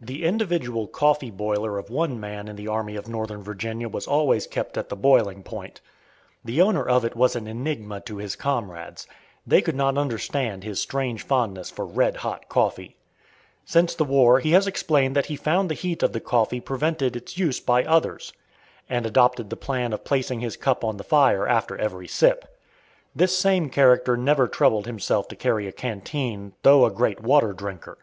[0.00, 4.48] The individual coffee boiler of one man in the Army of Northern Virginia was always
[4.48, 5.80] kept at the boiling point.
[6.44, 9.06] The owner of it was an enigma to his comrades.
[9.46, 12.96] They could not understand his strange fondness for "red hot" coffee.
[13.64, 17.14] Since the war he has explained that he found the heat of the coffee prevented
[17.14, 18.32] its use by others,
[18.88, 22.44] and adopted the plan of placing his cup on the fire after every sip.
[23.14, 27.98] This same character never troubled himself to carry a canteen, though a great water drinker.